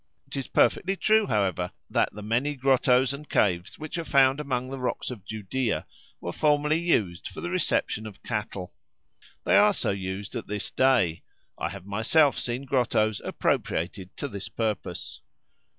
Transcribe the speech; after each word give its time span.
It 0.25 0.35
is 0.35 0.47
perfectly 0.47 0.95
true, 0.95 1.27
however, 1.27 1.71
that 1.91 2.11
the 2.11 2.23
many 2.23 2.55
grottos 2.55 3.13
and 3.13 3.29
caves 3.29 3.77
which 3.77 3.99
are 3.99 4.03
found 4.03 4.39
among 4.39 4.71
the 4.71 4.79
rocks 4.79 5.11
of 5.11 5.23
Judea 5.27 5.85
were 6.19 6.31
formerly 6.31 6.79
used 6.79 7.27
for 7.27 7.39
the 7.39 7.51
reception 7.51 8.07
of 8.07 8.23
cattle. 8.23 8.73
They 9.43 9.57
are 9.57 9.75
so 9.75 9.91
used 9.91 10.35
at 10.35 10.47
this 10.47 10.71
day. 10.71 11.21
I 11.55 11.69
have 11.69 11.85
myself 11.85 12.39
seen 12.39 12.63
grottos 12.65 13.19
appropriated 13.23 14.17
to 14.17 14.27
this 14.27 14.49
purpose. 14.49 15.21